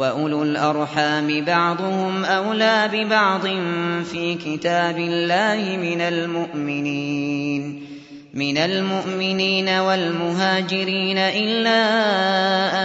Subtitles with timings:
[0.00, 3.46] وأولو الأرحام بعضهم أولى ببعض
[4.04, 7.86] في كتاب الله من المؤمنين
[8.34, 11.82] من المؤمنين والمهاجرين إلا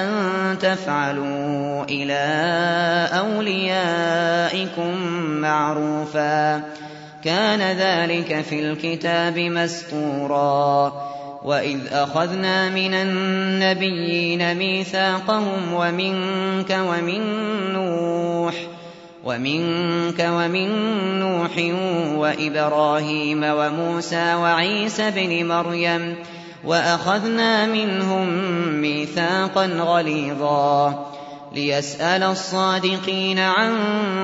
[0.01, 0.09] أن
[0.59, 2.23] تفعلوا إلى
[3.19, 4.97] أوليائكم
[5.41, 6.61] معروفا
[7.23, 11.14] كان ذلك في الكتاب مسطورا
[11.45, 17.21] وإذ أخذنا من النبيين ميثاقهم ومنك ومن
[17.73, 18.53] نوح
[19.23, 20.69] ومنك ومن
[21.19, 21.51] نوح
[22.17, 26.15] وإبراهيم وموسى وعيسى بن مريم
[26.63, 28.27] وأخذنا منهم
[28.81, 31.05] ميثاقا غليظا
[31.55, 33.75] ليسأل الصادقين عن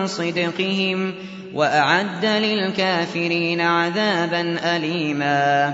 [0.06, 1.14] صدقهم
[1.54, 5.74] وأعد للكافرين عذابا أليما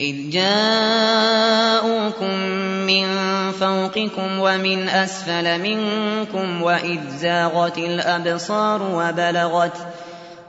[0.00, 2.34] إذ جاءوكم
[2.86, 3.06] من
[3.52, 9.76] فوقكم ومن أسفل منكم وإذ زاغت الأبصار وبلغت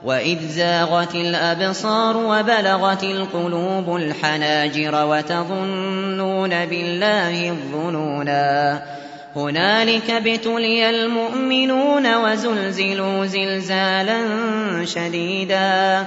[0.04, 8.82] وإذ زاغت الأبصار وبلغت القلوب الحناجر وتظنون بالله الظنونا.
[9.36, 14.18] هنالك ابتلي المؤمنون وزلزلوا زلزالا
[14.84, 16.06] شديدا.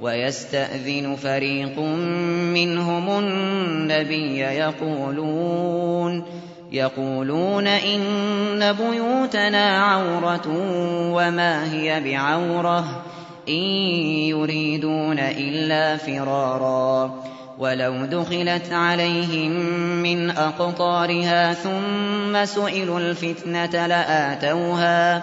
[0.00, 1.78] ويستأذن فريق
[2.54, 6.24] منهم النبي يقولون
[6.72, 10.48] يقولون إن بيوتنا عورة
[11.12, 13.04] وما هي بعورة
[13.48, 13.62] إن
[14.28, 17.14] يريدون إلا فرارا
[17.58, 19.50] ولو دخلت عليهم
[20.02, 25.22] من أقطارها ثم سئلوا الفتنة لآتوها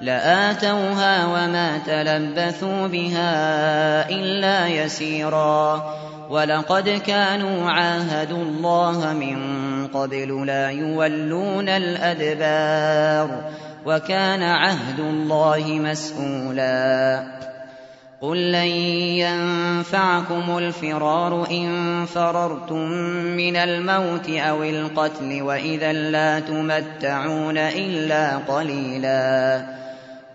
[0.00, 5.94] لآتوها وما تلبثوا بها إلا يسيرا.
[6.30, 9.38] ولقد كانوا عاهدوا الله من
[9.86, 13.50] قبل لا يولون الأدبار
[13.86, 17.24] وكان عهد الله مسؤولا.
[18.20, 18.70] قل لن
[19.22, 22.88] ينفعكم الفرار إن فررتم
[23.36, 29.87] من الموت أو القتل وإذا لا تمتعون إلا قليلاً.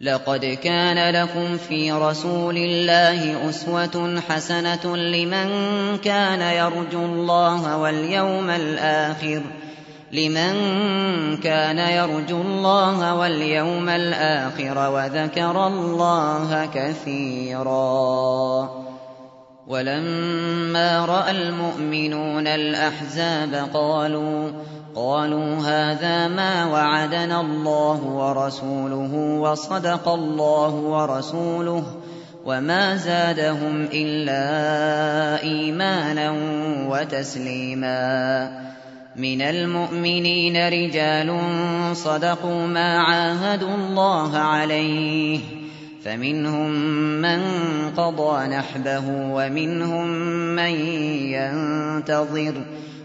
[0.00, 5.48] لَقَدْ كَانَ لَكُمْ فِي رَسُولِ اللَّهِ أُسْوَةٌ حَسَنَةٌ لِّمَن
[5.98, 9.42] كَانَ يَرْجُو اللَّهَ وَالْيَوْمَ الْآخِرَ
[10.12, 10.52] لمن
[11.36, 18.70] كان يرجو الله واليوم الآخر وذكر الله كثيرا.
[19.66, 24.50] ولما رأى المؤمنون الأحزاب قالوا
[24.94, 31.84] قالوا هذا ما وعدنا الله ورسوله وصدق الله ورسوله
[32.44, 34.42] وما زادهم إلا
[35.42, 36.30] إيمانا
[36.88, 38.70] وتسليما.
[39.16, 41.40] من المؤمنين رجال
[41.96, 45.40] صدقوا ما عاهدوا الله عليه
[46.04, 46.70] فمنهم
[47.22, 47.40] من
[47.96, 50.06] قضى نحبه ومنهم
[50.56, 50.74] من
[51.36, 52.54] ينتظر.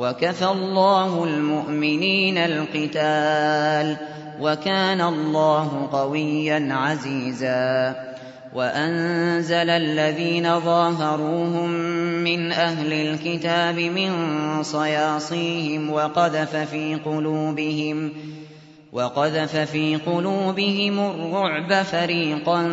[0.00, 3.96] وكفى الله المؤمنين القتال
[4.40, 7.94] وكان الله قويا عزيزا
[8.54, 11.70] وأنزل الذين ظاهروهم
[12.24, 14.12] من أهل الكتاب من
[14.62, 18.12] صياصيهم وقذف في قلوبهم
[18.92, 22.70] وقذف في قلوبهم الرعب فريقا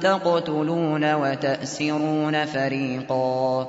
[0.00, 3.68] تقتلون وتأسرون فريقا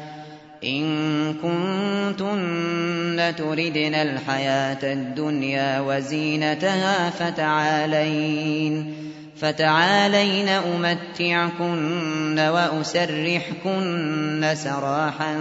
[0.63, 8.93] إن كنتن تردن الحياة الدنيا وزينتها فتعالين
[9.37, 15.33] فتعالين أمتعكن وأسرحكن سراحا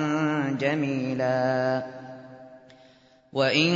[0.60, 1.82] جميلا
[3.32, 3.72] وإن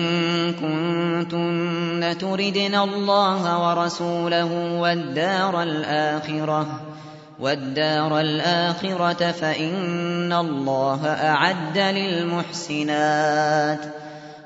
[0.52, 6.93] كنتن تردن الله ورسوله والدار الآخرة
[7.40, 13.24] والدار الآخرة فإن الله أعد للمحسنات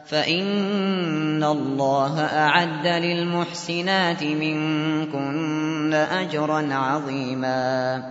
[0.06, 8.02] فإن الله أعد للمحسنات منكن أجرا عظيما.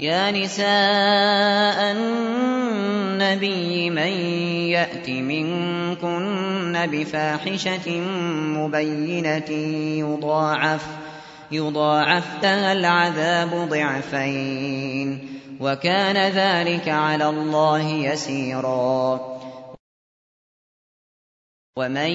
[0.00, 1.92] يا نساء
[3.26, 4.12] النبي من
[4.70, 8.00] يأت منكن بفاحشة
[8.56, 9.50] مبينة
[9.98, 10.86] يضاعف
[11.52, 15.28] يضاعف لها العذاب ضعفين
[15.60, 19.20] وكان ذلك على الله يسيرا.
[21.78, 22.10] ومن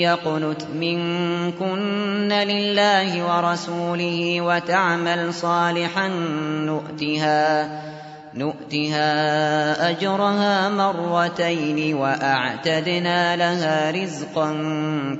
[0.00, 6.08] يقنت منكن لله ورسوله وتعمل صالحا
[6.66, 7.80] نؤتها
[8.34, 14.50] نؤتها أجرها مرتين وأعتدنا لها رزقا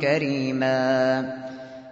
[0.00, 1.50] كريما.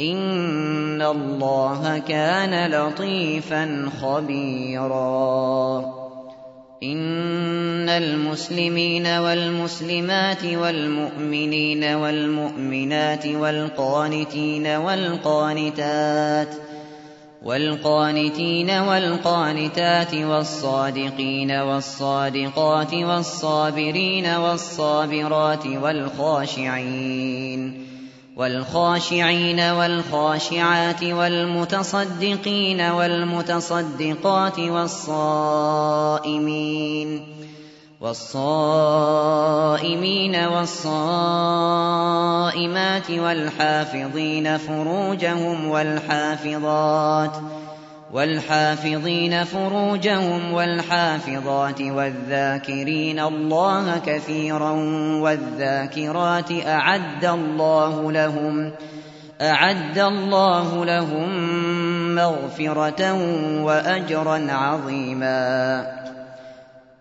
[0.00, 5.78] إن الله كان لطيفا خبيرا.
[6.82, 16.48] إن المسلمين والمسلمات والمؤمنين والمؤمنات والقانتين والقانتات
[17.42, 27.12] والقانتين والقانتات والصادقين والصادقات والصابرين والصابرات والخاشعين
[28.36, 36.22] والخاشعين والخاشعات والمتصدقين والمتصدقات والصائمين
[38.00, 39.24] والصائمين
[40.36, 41.90] والصائمات
[43.10, 47.36] والحافظين فروجهم والحافظات
[48.12, 54.70] والحافظين فروجهم والحافظات والذاكرين الله كثيرا
[55.20, 58.72] والذاكرات أعد الله لهم
[59.40, 61.30] أعد الله لهم
[62.14, 63.12] مغفرة
[63.62, 66.01] وأجرا عظيما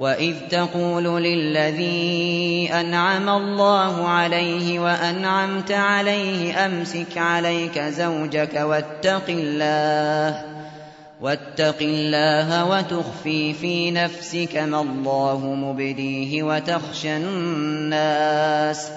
[0.00, 10.44] وإذ تقول للذي أنعم الله عليه وأنعمت عليه أمسك عليك زوجك واتق الله
[11.20, 18.90] واتق الله وتخفي في نفسك ما الله مبديه وتخشى الناس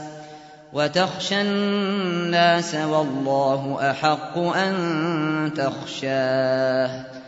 [0.73, 7.20] وتخشى الناس والله أحق أن تخشاه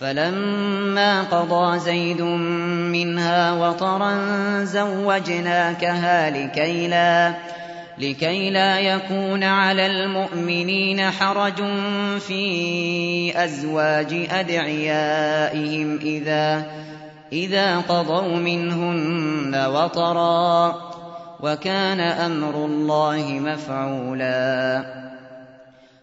[0.00, 2.22] فلما قضى زيد
[2.92, 4.14] منها وطرا
[4.64, 7.34] زوجناكها لكي لا
[7.98, 11.62] لكي لا يكون على المؤمنين حرج
[12.18, 16.66] في أزواج أدعيائهم إذا
[17.32, 20.76] إذا قضوا منهن وطرا
[21.40, 24.99] وكان أمر الله مفعولا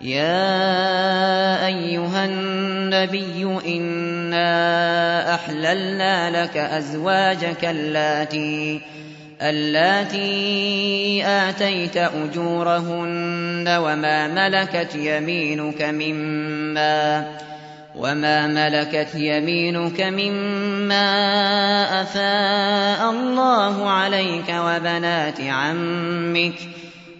[0.00, 8.80] يا أيها النبي إنا أحللنا لك أزواجك اللاتي
[9.42, 17.26] اللاتي آتيت أجورهن وما ملكت يمينك مما
[17.96, 21.02] وما ملكت يمينك مما
[22.02, 26.54] أفاء الله عليك وبنات عمك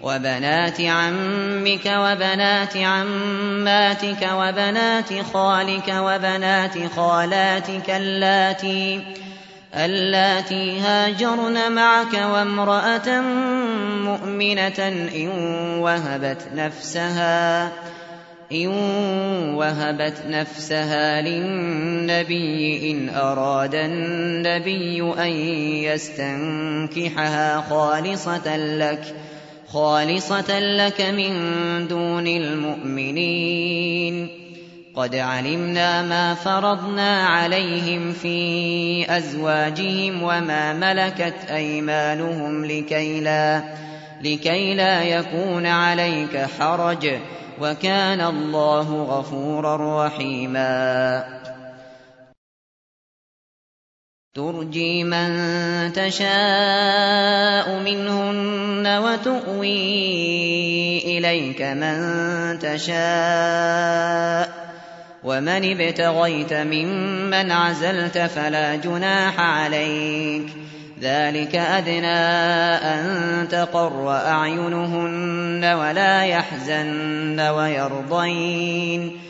[0.03, 9.01] وبنات عمك وبنات عماتك وبنات خالك وبنات خالاتك اللاتي
[9.77, 13.21] اللاتي هاجرن معك وامرأة
[14.05, 14.79] مؤمنة
[15.15, 15.29] إن
[15.79, 17.73] وهبت نفسها
[18.53, 18.69] إن
[19.55, 25.31] وهبت نفسها للنبي إن أراد النبي أن
[25.85, 29.15] يستنكحها خالصة لك
[29.73, 31.33] خالصة لك من
[31.89, 34.29] دون المؤمنين.
[34.95, 43.63] قد علمنا ما فرضنا عليهم في أزواجهم وما ملكت أيمانهم لكي لا,
[44.23, 47.09] لكي لا يكون عليك حرج.
[47.61, 51.40] وكان الله غفورا رحيما.
[54.35, 61.99] ترجي من تشاء منهن وتؤوي إليك من
[62.59, 64.71] تشاء.
[65.25, 70.47] ومن ابتغيت ممن عزلت فلا جناح عليك.
[71.01, 72.27] ذلك أدنى
[72.77, 79.30] أن تقر أعينهن ولا يحزن ويرضين.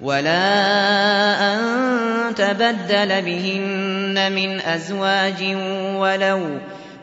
[0.00, 5.56] ولا أن تبدل بهن من أزواج
[5.96, 6.40] ولو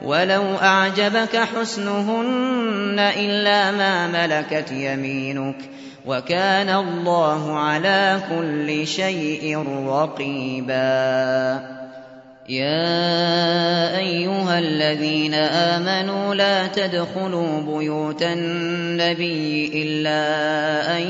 [0.03, 5.56] ولو أعجبك حسنهن إلا ما ملكت يمينك
[6.06, 11.60] وكان الله على كل شيء رقيبا.
[12.49, 21.03] يا أيها الذين آمنوا لا تدخلوا بيوت النبي إلا أن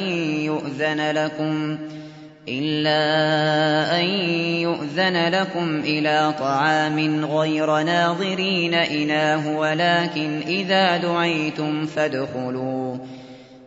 [0.73, 1.77] يؤذن لكم
[2.47, 4.05] إلا أن
[4.61, 12.97] يؤذن لكم إلى طعام غير ناظرين إناه ولكن إذا دعيتم فادخلوا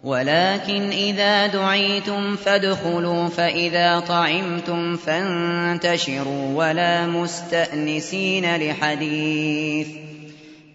[0.05, 9.89] ولكن إذا دعيتم فادخلوا فإذا طعمتم فانتشروا ولا مستأنسين لحديث.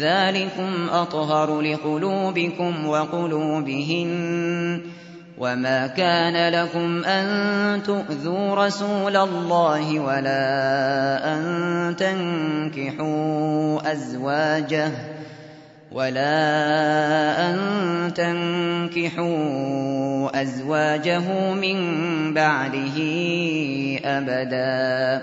[0.00, 4.12] ذلكم أطهر لقلوبكم وقلوبهن
[5.38, 14.90] وما كان لكم أن تؤذوا رسول الله ولا أن تنكحوا أزواجه
[15.92, 17.58] ولا أن
[18.14, 19.32] تنكحوا
[20.42, 21.78] أزواجه من
[22.34, 22.98] بعده
[24.04, 25.22] أبدا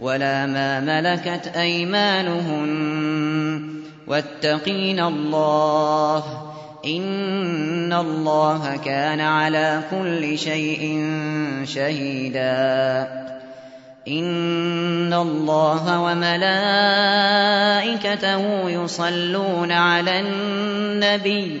[0.00, 2.70] ولا ما ملكت أيمانهن
[4.06, 6.24] واتقين الله
[6.86, 11.04] إن الله كان على كل شيء
[11.64, 13.08] شهيدا.
[14.08, 16.40] إن الله وملائكته
[18.70, 21.60] يصلون على النبي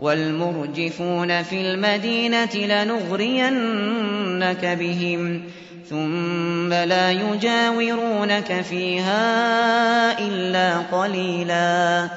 [0.00, 3.04] والمرجفون في المدينة لنغرينك
[4.64, 5.42] بهم
[5.90, 12.08] ثم لا يجاورونك فيها إلا قليلا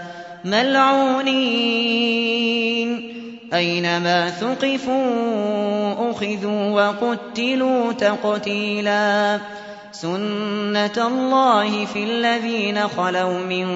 [0.46, 2.04] ملعونين.
[3.54, 9.40] أينما ثقفوا أخذوا وقتلوا تقتيلا.
[9.92, 13.68] سنة الله في الذين خلوا من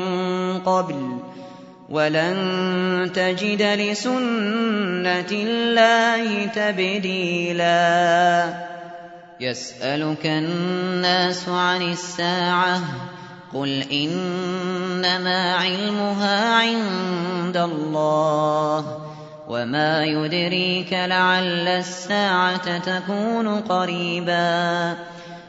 [0.59, 1.17] قبل
[1.89, 7.87] ولن تجد لسنة الله تبديلا.
[9.39, 12.81] يسألك الناس عن الساعة
[13.53, 18.97] قل إنما علمها عند الله
[19.47, 24.95] وما يدريك لعل الساعة تكون قريبا.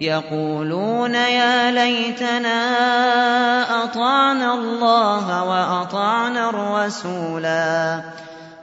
[0.00, 2.64] يقولون يا ليتنا
[3.84, 8.00] أطعنا الله وأطعنا الرسولا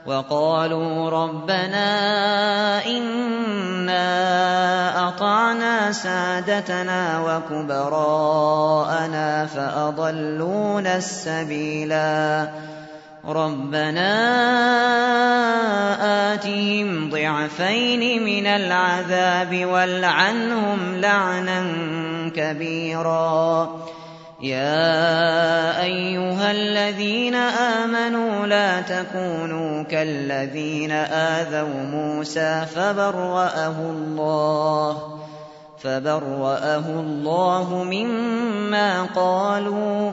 [0.06, 1.86] وقالوا ربنا
[2.86, 4.08] إنا
[5.08, 7.20] أطعنا سادتنا
[7.50, 8.66] وكبراءنا
[9.46, 12.48] فأضلونا السبيلا
[13.28, 14.14] ربنا
[16.32, 21.62] آتهم ضعفين من العذاب والعنهم لعنا
[22.36, 23.68] كبيرا.
[24.40, 35.18] يا أيها الذين آمنوا لا تكونوا كالذين آذوا موسى فبرأه الله
[35.78, 40.12] فبرأه الله مما قالوا